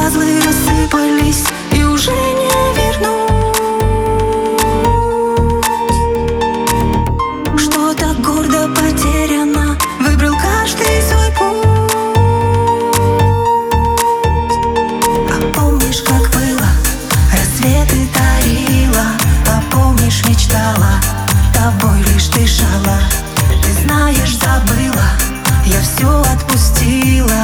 [0.00, 3.20] пазлы рассыпались и уже не вернуть
[7.58, 11.94] Что-то гордо потеряно, выбрал каждый свой путь.
[15.28, 16.68] А помнишь, как было,
[17.32, 19.06] рассветы тарила,
[19.48, 20.94] А помнишь, мечтала,
[21.52, 22.98] тобой лишь дышала.
[23.62, 25.08] Ты знаешь, забыла,
[25.66, 27.39] я все отпустила.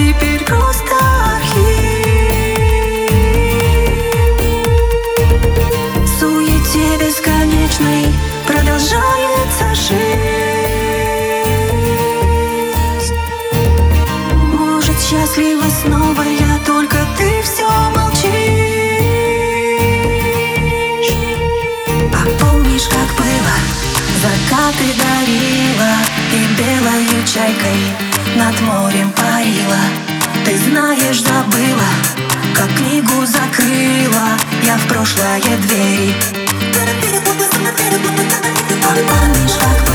[0.00, 0.96] Теперь просто
[1.36, 1.60] архив.
[5.96, 8.06] В суете бесконечной
[8.46, 10.00] Продолжается жизнь.
[14.54, 18.30] Может, счастлива снова я Только ты все молчишь.
[22.14, 22.24] А
[22.88, 23.56] как было?
[24.22, 25.92] Закаты дарила
[26.32, 29.80] И белою чайкой Над морем парила.
[30.44, 31.90] Ты знаешь, забыла
[32.54, 34.38] Как книгу закрыла.
[34.62, 36.14] Я в прошлое двери
[38.82, 39.89] А помнишь, как